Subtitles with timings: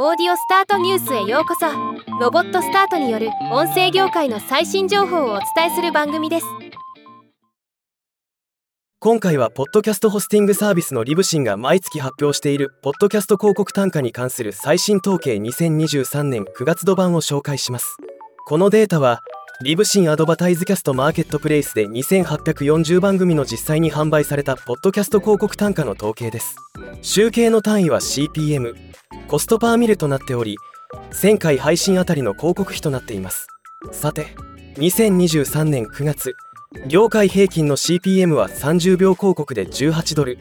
[0.00, 1.66] オーディオスタートニュースへようこそ。
[2.20, 6.46] ロボットスタートによる音声業界の最新情報をお伝えする番組です。
[9.00, 17.96] 今回はポッドキャストホスティングサービスのリブシンが毎月発表しているポッドキャスト広告単価に関する最新統計2023年9月度版を紹介します。
[18.46, 19.18] このデータは
[19.64, 26.54] リブシンアドバタイズキャストマーケットプレイスで2840番組の実際に販売されたポッドキャスト広告単価の統計です。
[27.02, 28.76] 集計の単位は CPM
[29.28, 30.56] コストパーミルとなっており
[31.10, 33.46] 1000回配信あたりの広告費となっています。
[33.92, 34.28] さて
[34.76, 36.34] 2023年9月
[36.86, 40.38] 業界平均の CPM は30秒広告で18ドル。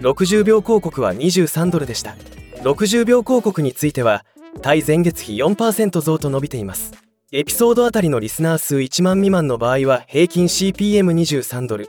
[0.00, 2.14] 60秒広告は23ドルでした。
[2.62, 4.26] 60秒広告については
[4.60, 6.92] 対前月比4%増と伸びています。
[7.32, 11.88] エピソードあたりのリスナー数1万未満の場合は平均 CPM23 ドル。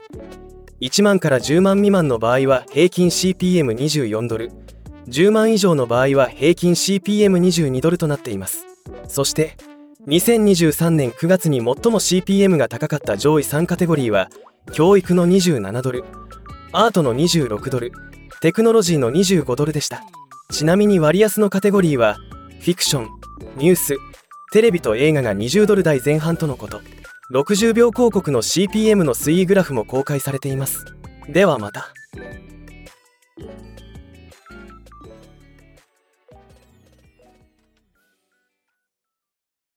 [0.80, 4.50] 1万から10万未満の場合は平均 CPM24 ドル。
[5.08, 8.66] 10万以上の場合は平均 CPM22 ドルとなっています。
[9.06, 9.56] そして
[10.06, 14.28] 2023年9月に最も CPM が高かった上位3カテゴリーは
[14.72, 16.04] 教育の27ドル
[16.72, 17.92] アートの26ドル
[18.40, 20.02] テクノロジーの25ドルでした。
[20.50, 22.16] ちなみに割安のカテゴリーは
[22.60, 23.08] フィクション
[23.56, 23.96] ニュース
[24.52, 26.80] テレビと映画が20ドル台前半とのこと。
[27.30, 30.84] 60秒広告の CPM の推移グラフも公開されています。
[31.28, 31.92] ではまた。